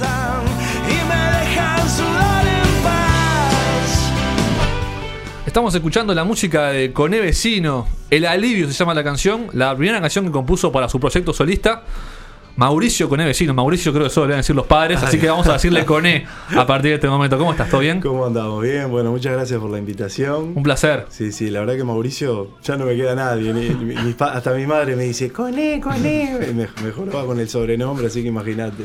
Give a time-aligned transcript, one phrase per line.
[0.00, 4.12] y me dejan sudar en paz.
[5.46, 7.86] Estamos escuchando la música de Coné Vecino.
[8.08, 9.48] El Alivio se llama la canción.
[9.52, 11.82] La primera canción que compuso para su proyecto solista.
[12.56, 13.52] Mauricio Coné Vecino.
[13.54, 15.02] Mauricio creo que solo le van a decir los padres.
[15.02, 17.36] Así que vamos a decirle Coné a partir de este momento.
[17.38, 17.68] ¿Cómo estás?
[17.70, 18.00] ¿Todo bien?
[18.00, 18.62] ¿Cómo andamos?
[18.62, 20.52] Bien, bueno, muchas gracias por la invitación.
[20.54, 21.06] Un placer.
[21.10, 23.52] Sí, sí, la verdad que Mauricio ya no me queda nadie.
[23.54, 26.38] ni- hasta mi madre me dice, Coné, Coné.
[26.54, 28.84] Me, mejor va con el sobrenombre, así que imagínate.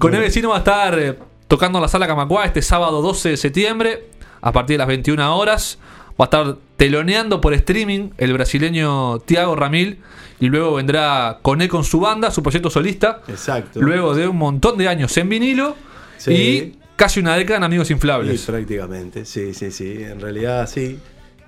[0.00, 3.36] Coné Vecino va a estar eh, tocando en la sala Camacuá este sábado 12 de
[3.36, 4.04] septiembre
[4.40, 5.78] a partir de las 21 horas.
[6.20, 10.00] Va a estar teloneando por streaming el brasileño Tiago Ramil.
[10.40, 13.20] Y luego vendrá Coné con su banda, su proyecto solista.
[13.28, 13.80] Exacto.
[13.82, 15.76] Luego de un montón de años en vinilo
[16.16, 16.32] Sí.
[16.32, 18.42] y casi una década en Amigos Sí, Inflables.
[18.42, 20.02] prácticamente, sí, sí, sí.
[20.02, 20.98] En realidad sí.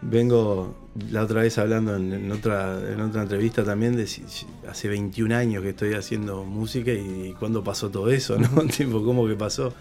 [0.02, 0.74] Vengo
[1.10, 4.24] la otra vez hablando en, en otra, en otra entrevista también de si-
[4.68, 8.48] hace 21 años que estoy haciendo música y, cuándo pasó todo eso, ¿no?
[8.76, 9.72] tipo, ¿cómo que pasó?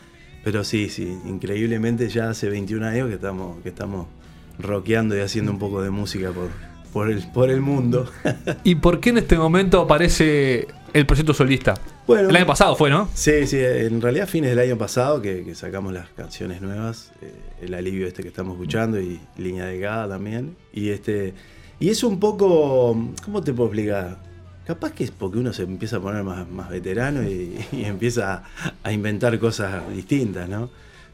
[0.44, 4.08] Pero sí, sí, increíblemente ya hace 21 años que estamos, que estamos
[4.60, 6.50] rockeando y haciendo un poco de música por,
[6.94, 8.10] por, el, por el mundo.
[8.63, 11.76] ¿Y por qué en este momento aparece el proyecto solista?
[12.08, 13.10] Bueno, el año pasado fue, ¿no?
[13.14, 17.34] Sí, sí, en realidad fines del año pasado que, que sacamos las canciones nuevas, eh,
[17.62, 20.56] el alivio este que estamos escuchando y línea delgada también.
[20.74, 21.34] Y este
[21.82, 24.18] y es un poco, ¿cómo te puedo explicar?
[24.68, 28.34] Capaz que es porque uno se empieza a poner más, más veterano y, y empieza
[28.36, 28.44] a,
[28.84, 30.70] a inventar cosas distintas, ¿no?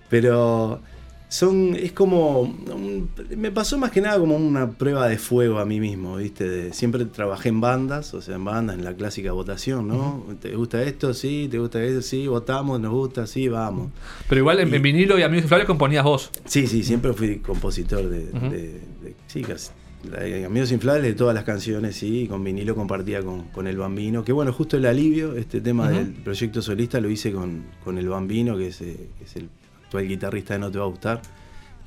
[0.09, 0.81] Pero
[1.29, 5.65] son, es como, un- me pasó más que nada como una prueba de fuego a
[5.65, 6.47] mí mismo, ¿viste?
[6.47, 10.23] De- siempre trabajé en bandas, o sea, en bandas, en la clásica votación, ¿no?
[10.41, 11.13] ¿Te gusta esto?
[11.13, 12.01] Sí, ¿te gusta esto?
[12.01, 13.91] Sí, votamos, nos gusta, sí, vamos.
[14.29, 16.31] Pero igual en, en vinilo y Amigos Inflables componías vos.
[16.45, 18.81] Sí, sí, siempre fui compositor de, de-
[19.27, 19.71] sí, casi-
[20.09, 23.75] de Amigos Inflables de todas las canciones, sí, y con vinilo compartía con, con El
[23.77, 27.97] Bambino, que bueno, justo el alivio, este tema del proyecto solista lo hice con, con
[27.97, 29.49] El Bambino, que es, eh, que es el
[29.87, 31.21] actual guitarrista de No Te Va a Gustar,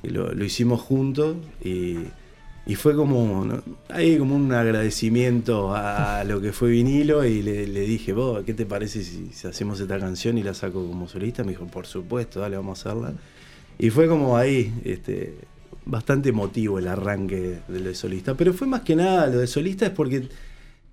[0.03, 1.97] y lo, lo hicimos juntos y,
[2.65, 3.61] y fue como, ¿no?
[3.89, 8.53] ahí como un agradecimiento a lo que fue vinilo y le, le dije, vos, ¿qué
[8.53, 11.43] te parece si, si hacemos esta canción y la saco como solista?
[11.43, 13.13] Me dijo, por supuesto, dale, vamos a hacerla.
[13.77, 15.37] Y fue como ahí, este,
[15.85, 18.35] bastante emotivo el arranque de lo de solista.
[18.35, 20.27] Pero fue más que nada, lo de solista es porque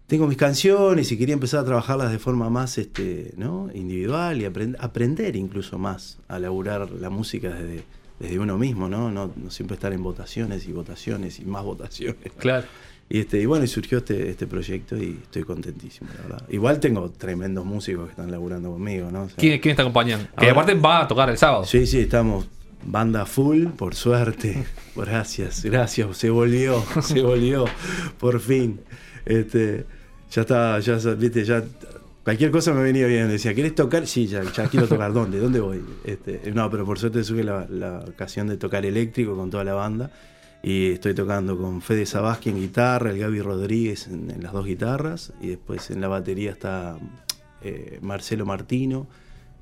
[0.09, 3.69] tengo mis canciones y quería empezar a trabajarlas de forma más este, ¿no?
[3.75, 7.85] individual y aprend- aprender incluso más a laburar la música desde,
[8.19, 9.11] desde uno mismo, ¿no?
[9.13, 9.31] ¿no?
[9.37, 12.33] No siempre estar en votaciones y votaciones y más votaciones.
[12.39, 12.67] Claro.
[13.11, 16.49] Y, este, y bueno, y surgió este, este proyecto y estoy contentísimo, la verdad.
[16.51, 19.23] Igual tengo tremendos músicos que están laburando conmigo, ¿no?
[19.23, 20.29] O sea, ¿Quién, quién te acompañan?
[20.39, 21.65] Que aparte va a tocar el sábado.
[21.65, 22.47] Sí, sí, estamos
[22.85, 24.65] banda full, por suerte.
[24.97, 27.67] Gracias, gracias, se volvió, se volvió,
[28.19, 28.81] por fin.
[29.25, 29.85] Este,
[30.31, 31.63] ya está, ya, viste, ya.
[32.25, 33.29] Cualquier cosa me venía bien.
[33.29, 34.07] Decía, ¿querés tocar?
[34.07, 35.13] Sí, ya, ya quiero tocar.
[35.13, 35.39] ¿Dónde?
[35.39, 35.83] ¿Dónde voy?
[36.05, 39.75] Este, no, pero por suerte tuve la, la ocasión de tocar eléctrico con toda la
[39.75, 40.11] banda.
[40.63, 44.67] Y estoy tocando con Fede Sabasqui en guitarra, el Gaby Rodríguez en, en las dos
[44.67, 45.33] guitarras.
[45.41, 46.99] Y después en la batería está
[47.63, 49.07] eh, Marcelo Martino,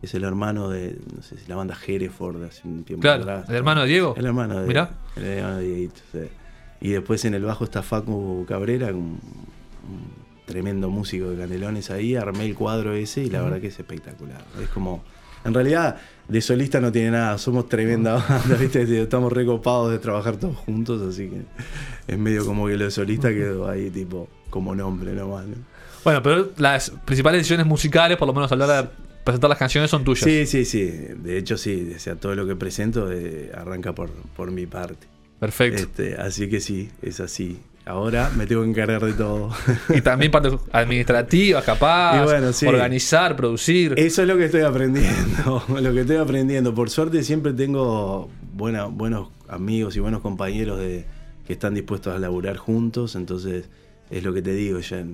[0.00, 3.03] que es el hermano de, no sé si la banda Hereford de hace un tiempo
[3.03, 3.48] Claro, atrás.
[3.48, 4.15] el hermano de Diego.
[4.16, 4.91] El hermano de Mirá.
[5.15, 6.19] El hermano de Dieguito, sí.
[6.81, 9.21] Y después en el bajo está Facu Cabrera, un,
[9.88, 10.16] un
[10.47, 12.17] tremendo músico de Canelones ahí.
[12.17, 14.43] Armé el cuadro ese y la verdad que es espectacular.
[14.62, 15.05] Es como.
[15.45, 19.01] En realidad, de solista no tiene nada, somos tremenda banda, ¿viste?
[19.01, 21.43] Estamos recopados de trabajar todos juntos, así que
[22.12, 25.47] es medio como que lo de solista quedó ahí, tipo, como nombre nomás.
[25.47, 25.55] ¿no?
[26.03, 28.89] Bueno, pero las principales decisiones musicales, por lo menos a la hora de
[29.23, 30.25] presentar las canciones, son tuyas.
[30.25, 30.84] Sí, sí, sí.
[30.84, 31.93] De hecho, sí.
[31.95, 35.07] O sea, todo lo que presento eh, arranca por, por mi parte.
[35.39, 35.83] Perfecto.
[35.83, 37.61] Este, así que sí, es así.
[37.87, 39.51] Ahora me tengo que encargar de todo.
[39.95, 42.67] Y también parte administrativa, capaz, bueno, sí.
[42.67, 43.95] organizar, producir.
[43.97, 45.63] Eso es lo que estoy aprendiendo.
[45.81, 46.75] Lo que estoy aprendiendo.
[46.75, 51.05] Por suerte siempre tengo buena, buenos amigos y buenos compañeros de,
[51.47, 53.15] que están dispuestos a laburar juntos.
[53.15, 53.69] Entonces,
[54.11, 55.05] es lo que te digo, ya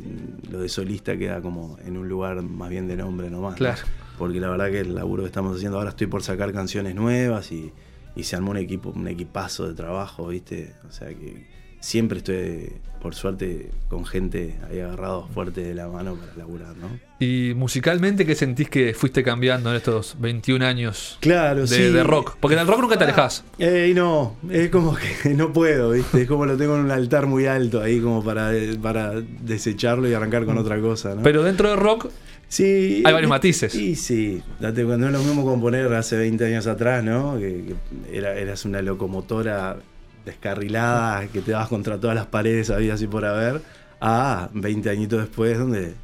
[0.51, 3.53] lo de solista queda como en un lugar más bien de nombre nomás.
[3.53, 3.59] ¿no?
[3.59, 3.83] Claro.
[4.17, 7.53] Porque la verdad que el laburo que estamos haciendo ahora estoy por sacar canciones nuevas
[7.53, 7.71] y,
[8.17, 10.73] y se armó un equipo, un equipazo de trabajo, ¿viste?
[10.89, 16.15] O sea que siempre estoy, por suerte, con gente ahí agarrado fuerte de la mano
[16.15, 16.89] para laburar, ¿no?
[17.19, 21.83] Y musicalmente, ¿qué sentís que fuiste cambiando en estos 21 años Claro, de, sí.
[21.83, 22.37] de rock?
[22.41, 23.45] Porque en el rock nunca te alejás.
[23.59, 26.23] Eh, no, es como que no puedo, ¿viste?
[26.23, 30.15] Es como lo tengo en un altar muy alto ahí como para, para desecharlo y
[30.15, 31.23] arrancar con otra cosa, ¿no?
[31.23, 32.11] Pero dentro del rock,
[32.49, 33.75] sí, hay varios matices.
[33.75, 37.37] Y sí, date cuando no es lo mismo componer hace 20 años atrás, ¿no?
[37.39, 37.75] Que,
[38.11, 39.77] que era, eras una locomotora
[40.25, 43.63] descarrilada, que te dabas contra todas las paredes, había así por haber,
[44.01, 45.95] a 20 añitos después, donde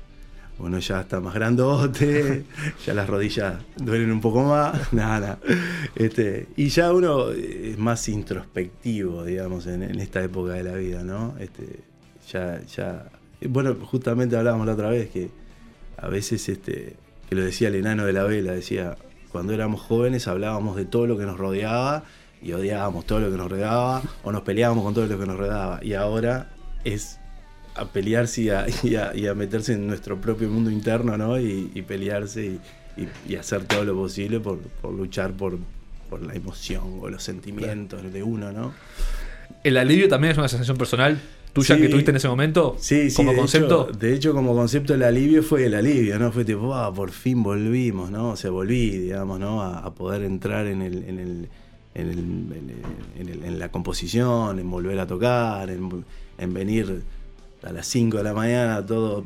[0.58, 2.44] uno ya está más grandote,
[2.86, 5.38] ya las rodillas duelen un poco más, nada,
[5.94, 11.02] Este, y ya uno es más introspectivo, digamos, en, en esta época de la vida,
[11.02, 11.34] ¿no?
[11.38, 11.80] Este,
[12.30, 13.06] ya, ya,
[13.48, 15.30] bueno, justamente hablábamos la otra vez que
[15.96, 16.96] a veces, este,
[17.28, 18.96] que lo decía el enano de la vela, decía,
[19.30, 22.04] cuando éramos jóvenes hablábamos de todo lo que nos rodeaba
[22.42, 25.36] y odiábamos todo lo que nos rodeaba o nos peleábamos con todo lo que nos
[25.36, 25.80] rodeaba.
[25.82, 26.50] Y ahora
[26.84, 27.18] es
[27.74, 31.38] a pelearse y a, y a- y a meterse en nuestro propio mundo interno, ¿no?
[31.40, 32.58] Y, y pelearse
[33.26, 35.56] y, hacer todo lo posible por, por luchar por,
[36.10, 38.72] por la emoción o los sentimientos de uno, ¿no?
[39.62, 41.20] El alivio también es una sensación personal
[41.52, 41.80] tuya Sí.
[41.82, 42.76] que tuviste en ese momento.
[42.80, 43.16] Sí, sí.
[43.16, 43.88] Como de concepto.
[43.88, 46.30] Hecho, de hecho, como concepto, el alivio fue el alivio, ¿no?
[46.32, 48.30] Fue tipo, ah, por fin volvimos, ¿no?
[48.30, 49.62] O sea, volví, digamos, ¿no?
[49.62, 51.04] A, a poder entrar en el.
[51.04, 51.48] En el
[52.00, 56.04] en, el- en el- en el- en la composición, en volver a tocar, en,
[56.38, 57.02] en venir
[57.62, 59.24] a las 5 de la mañana todo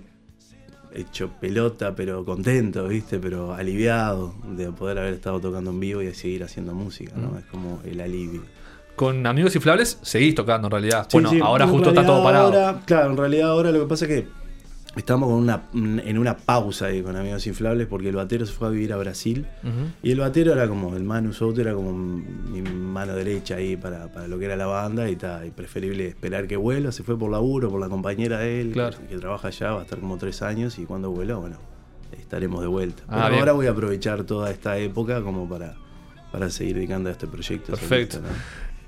[0.94, 3.18] hecho pelota, pero contento, ¿viste?
[3.18, 7.30] Pero aliviado de poder haber estado tocando en vivo y de seguir haciendo música, ¿no?
[7.32, 7.38] Mm.
[7.38, 8.42] Es como el alivio.
[8.94, 11.06] Con Amigos Inflables seguís tocando en realidad.
[11.08, 12.44] Sí, bueno, sí, ahora en justo está todo parado.
[12.46, 14.28] ahora- claro, en realidad ahora lo que pasa es que
[14.96, 18.68] estamos con una, en una pausa ahí con Amigos Inflables porque el batero se fue
[18.68, 19.46] a vivir a Brasil
[20.02, 24.12] y el batero era como, el Manu Souto era como mi mano derecha ahí para,
[24.12, 27.18] para lo que era la banda y, ta, y preferible esperar que vuelva, se fue
[27.18, 28.98] por laburo, por la compañera de él Claro.
[28.98, 31.56] que, que trabaja allá, va a estar como tres años y cuando vuelva, bueno,
[32.18, 33.02] estaremos de vuelta.
[33.08, 33.38] Ah, Pero bien.
[33.40, 35.74] ahora voy a aprovechar toda esta época como para,
[36.30, 37.72] para seguir dedicando a este proyecto.
[37.72, 38.16] Perfecto.
[38.18, 38.42] solista, ¿no?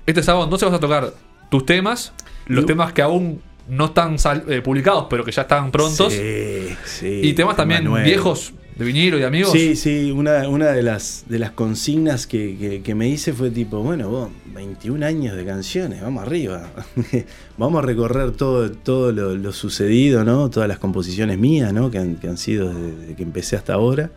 [0.05, 1.11] Este sábado entonces vas a tocar
[1.49, 2.13] tus temas,
[2.45, 4.17] los Yo- temas que aún no están
[4.47, 6.13] eh, publicados, pero que ya están prontos.
[6.13, 7.19] Sí, sí.
[7.23, 9.51] y temas también viejos de vinilo y amigos.
[9.53, 13.49] Sí, sí, una, una de las de las consignas que, que- que me hice fue
[13.49, 16.69] tipo, bueno, vos, 21 años de canciones, vamos arriba.
[17.57, 20.49] vamos a recorrer todo, todo lo, lo sucedido, ¿no?
[20.49, 21.89] Todas las composiciones mías, ¿no?
[21.89, 24.11] Que han, que han sido desde, desde que empecé hasta ahora.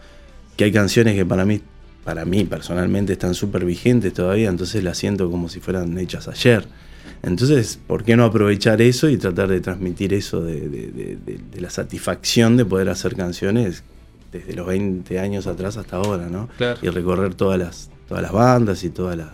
[0.57, 1.61] Que hay canciones que para mí,
[2.05, 6.67] para mí personalmente están súper vigentes todavía, entonces las siento como si fueran hechas ayer.
[7.23, 11.41] Entonces, ¿por qué no aprovechar eso y tratar de transmitir eso de, de- de- de-
[11.53, 13.83] de la satisfacción de poder hacer canciones
[14.33, 16.49] desde los 20 años atrás hasta ahora, ¿no?
[16.59, 16.79] Claro.
[16.83, 19.25] Y recorrer todas las, todas las bandas y todo lo,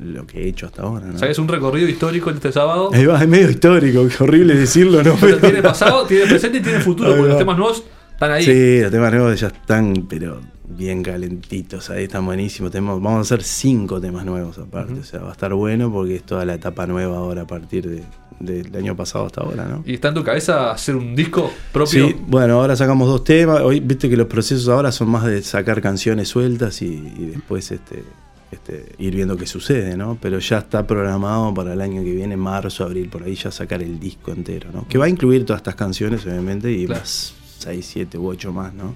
[0.00, 1.14] lo que he hecho hasta ahora, ¿no?
[1.14, 2.90] O sea, es un recorrido histórico este sábado.
[2.92, 5.16] Ahí va, es medio histórico, qué horrible decirlo, ¿no?
[5.20, 7.82] Pero tiene pasado, tiene presente y tiene futuro, porque los temas nuevos
[8.12, 8.44] están ahí.
[8.44, 10.40] Sí, los temas nuevos ya están, pero
[10.76, 12.70] bien calentitos, ahí están buenísimos.
[12.70, 16.16] Tenemos, vamos a hacer cinco temas nuevos aparte, o sea, va a estar bueno porque
[16.16, 18.02] es toda la etapa nueva ahora a partir de-
[18.40, 19.84] del año pasado hasta ahora, ¿no?
[19.86, 22.08] Y está en tu cabeza hacer un disco propio.
[22.08, 23.60] Sí, bueno, ahora sacamos dos temas.
[23.60, 27.70] Hoy viste que los procesos ahora son más de sacar canciones sueltas y, y después
[27.70, 28.02] este,
[28.50, 30.18] este, ir viendo qué sucede, ¿no?
[30.20, 33.80] Pero ya está programado para el año que viene, marzo, abril, por ahí ya sacar
[33.80, 34.88] el disco entero, ¿no?
[34.88, 37.00] Que va a incluir todas estas canciones, obviamente, y Claro.
[37.00, 38.94] más 6, 7 u 8 más, ¿no?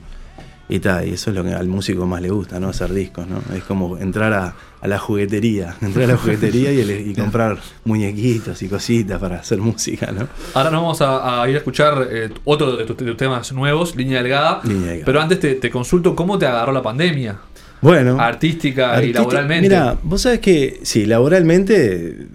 [0.69, 2.69] Y tal, y eso es lo que al músico más le gusta, ¿no?
[2.71, 3.41] Hacer discos, ¿no?
[3.55, 8.69] Es como entrar a, a la juguetería, entrar a la juguetería y, comprar muñequitos y
[8.69, 10.27] cositas para hacer música, ¿no?
[10.55, 13.53] Ahora nos vamos a, a ir a escuchar eh, otro de tus, de tus temas
[13.53, 14.61] nuevos, Línea Delgada.
[14.65, 15.05] Línea Delgada.
[15.07, 17.37] Pero antes te, te consulto cómo te agarró la pandemia,
[17.81, 18.19] Bueno.
[18.21, 19.69] artística y laboralmente.
[19.69, 22.27] Mira, vos sabés que, sí, laboralmente,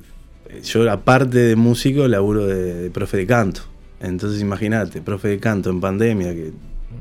[0.63, 3.61] yo aparte de músico, laburo de, de profe de canto.
[3.99, 6.51] Entonces imagínate, profe de canto en pandemia, que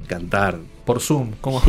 [0.09, 0.59] cantar.
[0.85, 1.63] Por Zoom, ¿cómo?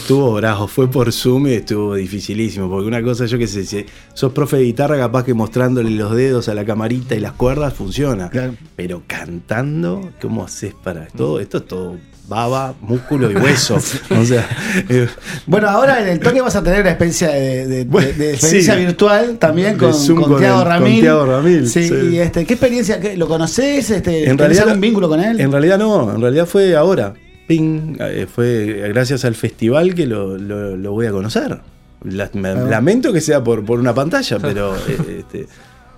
[0.00, 2.68] Estuvo bravo, fue por Zoom y estuvo dificilísimo.
[2.68, 6.14] Porque una cosa, yo que sé, si sos profe de guitarra, capaz que mostrándole los
[6.14, 8.28] dedos a la camarita y las cuerdas funciona.
[8.28, 8.54] Claro.
[8.74, 11.40] Pero cantando, ¿cómo haces para todo?
[11.40, 11.96] Esto es todo
[12.28, 13.76] baba, músculo y hueso.
[14.10, 14.46] o sea,
[14.88, 15.06] eh,
[15.46, 18.32] Bueno, ahora en el toque vas a tener una experiencia de, de- Bueno, de- de
[18.32, 18.80] experiencia sí.
[18.80, 21.00] virtual también con, con con Tiago el- con Ramil.
[21.02, 21.94] Tiago Ramil, Sí, sí.
[22.12, 23.00] y este, ¿qué experiencia?
[23.16, 23.90] ¿Lo conoces?
[23.90, 25.40] Este, En ¿Tenés realidad- algún vínculo con él?
[25.40, 27.14] En realidad no, en realidad fue ahora.
[27.46, 31.60] Ping, eh, fue gracias al festival que lo, lo- lo voy a conocer.
[32.04, 32.54] La- me- Ah.
[32.68, 35.46] lamento que sea por, por una pantalla, pero eh, este,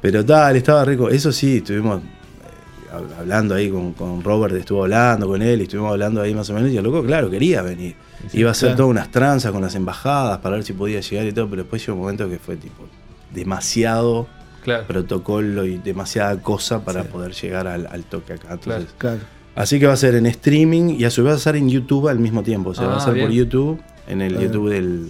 [0.00, 1.08] pero tal, estaba rico.
[1.08, 5.64] Eso sí, estuvimos eh, hab- hablando ahí con, con Robert, estuvo hablando con él, y
[5.64, 7.94] estuvimos hablando ahí más o menos, y el loco, claro, quería venir.
[8.32, 8.76] Iba a hacer claro.
[8.78, 11.80] todas unas tranzas con las embajadas para ver si podía llegar y todo, pero después
[11.86, 12.84] llegó un momento que fue tipo
[13.34, 14.26] demasiado
[14.64, 14.86] Claro.
[14.86, 18.48] protocolo y demasiada cosa para poder llegar al, al toque acá.
[18.54, 19.20] Entonces, Claro.
[19.54, 21.68] Así que va a ser en streaming y a su vez va a ser en
[21.68, 22.70] YouTube al mismo tiempo.
[22.70, 23.30] O sea, va Ah, a ser por.
[23.30, 24.44] YouTube, en el Claro.
[24.46, 25.08] YouTube del,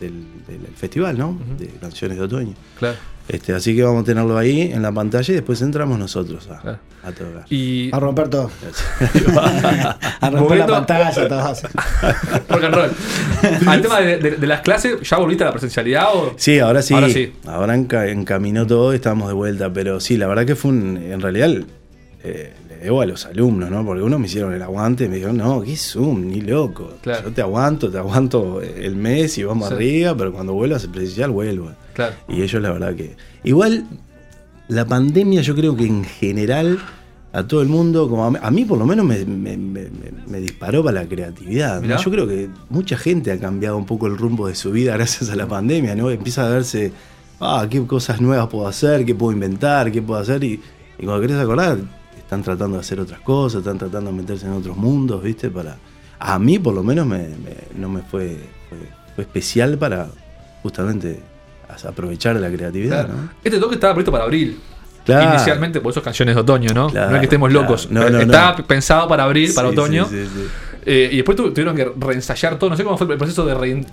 [0.00, 1.38] del, del festival, ¿no?
[1.58, 2.54] De canciones de otoño.
[2.78, 2.96] claro.
[3.28, 6.60] Este, así que vamos a tenerlo ahí en la pantalla y después entramos nosotros a,
[6.60, 6.78] Claro.
[7.04, 7.44] a tocar.
[7.50, 8.50] Y A romper todo.
[10.20, 11.66] A romper Momento- la pantalla, todo así.
[12.48, 12.90] rock and roll.
[13.68, 16.06] Al tema de, de- de las clases, ¿ya volviste a la presencialidad?
[16.14, 16.34] O?
[16.36, 16.94] Sí, ahora sí.
[16.94, 17.32] Ahora sí.
[17.46, 19.72] Ahora enca- encaminó todo y estamos de vuelta.
[19.72, 20.96] Pero sí, la verdad que fue un.
[20.96, 21.50] En realidad,
[22.24, 23.84] eh, debo a los alumnos, ¿no?
[23.84, 26.26] Porque unos me hicieron el aguante y me dijeron, no, ¿qué Zoom?
[26.28, 26.90] Ni loco.
[27.02, 27.28] Claro.
[27.28, 29.74] Yo te aguanto, te aguanto el mes y vamos Sí.
[29.74, 31.70] arriba, pero cuando vuelvas presencial, vuelvo.
[31.94, 32.14] Claro.
[32.28, 33.16] Y ellos, la verdad que.
[33.44, 33.84] Igual,
[34.68, 36.78] la pandemia, yo creo que en general,
[37.32, 40.40] a todo el mundo, como a mí, por lo menos me, me- me- me- me
[40.40, 41.82] disparó para la creatividad.
[41.82, 45.30] Yo creo que mucha gente ha cambiado un poco el rumbo de su vida gracias
[45.30, 46.10] a la pandemia, ¿no?
[46.10, 46.92] Empieza a verse,
[47.40, 50.42] ah, qué cosas nuevas puedo hacer, qué puedo inventar, qué puedo hacer.
[50.44, 50.60] Y,
[50.98, 51.78] y cuando querés acordar,
[52.32, 55.50] están tratando de hacer otras cosas, están tratando de meterse en otros mundos, ¿viste?
[55.50, 55.76] Para.
[56.18, 58.38] A mí, por lo menos, me, me- no me fue,
[58.70, 58.78] fue,
[59.14, 60.08] fue especial para
[60.62, 61.20] justamente
[61.86, 63.20] aprovechar la creatividad, Claro.
[63.22, 63.28] ¿no?
[63.44, 64.58] Este toque estaba previsto para abril.
[65.04, 65.34] Claro.
[65.34, 66.88] Inicialmente, por eso canciones de otoño, ¿no?
[66.88, 67.90] Claro, no es que estemos locos.
[67.90, 70.06] No, no, estaba pensado para abril, para otoño.
[70.08, 70.46] sí, sí.
[70.86, 72.70] Eh, y después tu- tuvieron que reensayar todo.
[72.70, 73.86] No sé cómo fue el proceso de rein-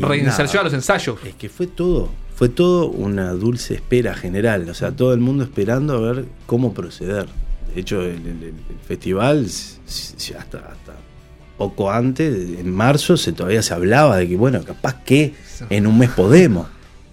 [0.00, 1.18] reinserción a los ensayos.
[1.24, 5.42] Es que fue todo, fue todo una dulce espera general, o sea, todo el mundo
[5.44, 7.26] esperando a ver cómo proceder.
[7.74, 8.54] De hecho, el, el- el
[8.86, 10.94] festival, hasta, hasta
[11.56, 15.34] poco antes, en marzo, se, todavía se hablaba de que, bueno, capaz que
[15.68, 16.66] en un mes podemos.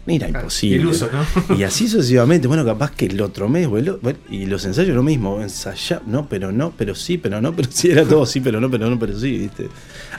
[0.06, 0.78] Mira, imposible.
[0.78, 1.58] iluso, ¿no?
[1.58, 4.00] Y así sucesivamente, bueno, capaz que el otro mes, bueno,
[4.30, 7.92] y los ensayos lo mismo, ensayar, no, pero no, pero sí, pero no, pero sí,
[7.92, 9.68] era todo sí, pero no, pero no, pero sí, ¿viste?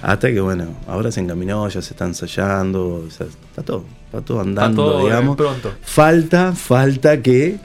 [0.03, 4.21] Hasta que, bueno, ahora se encaminó, ya se está ensayando, o sea, está todo, está
[4.21, 5.37] todo andando, todo, eh, digamos.
[5.39, 5.73] pronto.
[5.81, 7.57] Falta, falta que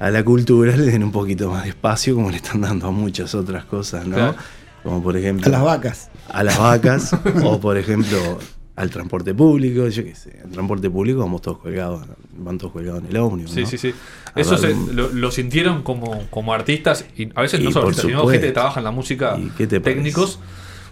[0.00, 2.90] a la cultura le den un poquito más de espacio, como le están dando a
[2.90, 4.14] muchas otras cosas, ¿no?
[4.16, 4.34] Claro.
[4.82, 6.10] Como por ejemplo A las vacas.
[6.28, 7.10] a las vacas
[7.44, 8.16] o por ejemplo
[8.76, 13.02] al transporte público, yo qué sé, al transporte público vamos todos colgados, van todos colgados
[13.02, 13.50] en el ómnibus.
[13.52, 13.66] Sí, ¿no?
[13.66, 13.92] sí, sí.
[14.34, 17.88] A Eso se- lo, lo sintieron como, como artistas, y a veces Y no solo
[17.88, 20.38] artistas, sino gente que trabaja en la música, ¿Y qué te técnicos,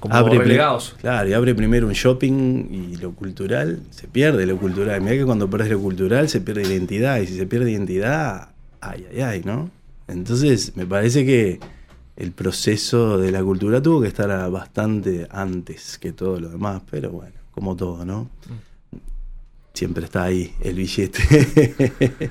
[0.00, 0.96] como pri- relegados.
[1.00, 5.00] Claro, y abre primero un shopping y lo cultural, se pierde lo cultural.
[5.00, 8.48] Mira que cuando perdés lo cultural se pierde identidad, y si se pierde identidad,
[8.80, 9.70] ay, ay, ay, ¿no?
[10.08, 11.60] Entonces, me parece que
[12.16, 17.10] el proceso de la cultura tuvo que estar bastante antes que todo lo demás, pero
[17.10, 18.30] bueno, como todo, ¿no?
[19.74, 22.30] Siempre está ahí el billete.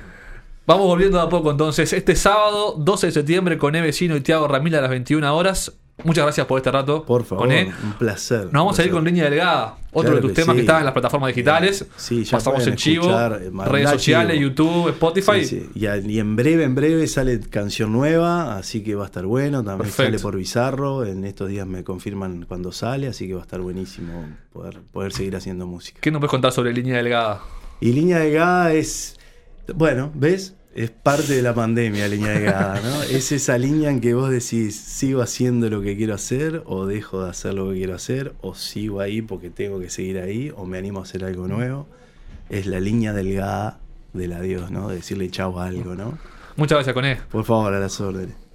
[0.66, 1.92] Vamos volviendo a poco entonces.
[1.92, 5.78] Este sábado, 12 de septiembre, con E Vecino y Tiago Ramil a las 21 horas.
[6.06, 7.04] Muchas gracias por este rato.
[7.04, 7.66] Por favor, E.
[7.66, 8.44] un placer.
[8.44, 9.76] Nos vamos a ir con línea delgada.
[9.92, 10.66] Otro Claro de tus temas que sí.
[10.66, 11.86] están en las plataformas digitales.
[11.96, 14.48] Sí, ya Pasamos en Chivo, eh, redes sociales, Chivo.
[14.48, 15.44] YouTube, Spotify.
[15.44, 15.80] Sí, sí.
[16.06, 19.58] Y, en breve, en breve sale canción nueva, así que va a estar bueno.
[19.58, 20.04] También Perfecto.
[20.04, 21.04] sale por Bizarro.
[21.04, 25.12] En estos días me confirman cuando sale, así que va a estar buenísimo poder, poder
[25.12, 25.98] seguir haciendo música.
[26.00, 27.40] ¿Qué nos puedes contar sobre línea delgada?
[27.80, 29.18] Y Línea Delgada es.
[29.74, 30.54] Bueno, ¿ves?
[30.76, 33.02] Es parte de la pandemia, Línea Delgada, ¿no?
[33.10, 37.24] Es esa línea en que vos decís, sigo haciendo lo que quiero hacer, o dejo
[37.24, 40.66] de hacer lo que quiero hacer, o sigo ahí porque tengo que seguir ahí, o
[40.66, 41.86] me animo a hacer algo nuevo.
[42.50, 43.78] Es la línea delgada
[44.12, 44.90] del adiós, ¿no?
[44.90, 46.18] De decirle chau a algo, ¿no?
[46.56, 47.20] Muchas gracias, Coné.
[47.30, 48.45] Por favor, a las órdenes.